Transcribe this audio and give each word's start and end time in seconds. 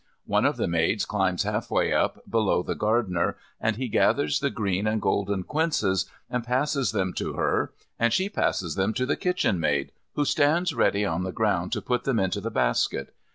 One 0.25 0.47
of 0.47 0.57
the 0.57 0.67
maids 0.67 1.05
climbs 1.05 1.43
half 1.43 1.69
way 1.69 1.93
up 1.93 2.23
below 2.27 2.63
the 2.63 2.73
gardener 2.73 3.37
and 3.59 3.75
he 3.75 3.87
gathers 3.87 4.39
the 4.39 4.49
green 4.49 4.87
and 4.87 4.99
golden 4.99 5.43
quinces 5.43 6.07
and 6.27 6.43
passes 6.43 6.91
them 6.91 7.13
to 7.17 7.33
her 7.33 7.71
and 7.99 8.11
she 8.11 8.27
passes 8.27 8.73
them 8.73 8.95
to 8.95 9.05
the 9.05 9.15
kitchenmaid, 9.15 9.91
who 10.15 10.25
stands 10.25 10.73
ready 10.73 11.05
on 11.05 11.23
the 11.23 11.31
ground 11.31 11.71
to 11.73 11.83
put 11.83 12.03
them 12.05 12.17
into 12.19 12.41
the 12.41 12.49
basket. 12.49 13.13